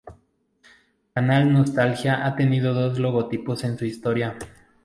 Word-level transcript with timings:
Canal 1.13 1.53
Nostalgia 1.53 2.25
ha 2.25 2.35
tenido 2.35 2.73
dos 2.73 2.97
logotipos 2.97 3.63
en 3.65 3.77
su 3.77 3.85
historia. 3.85 4.35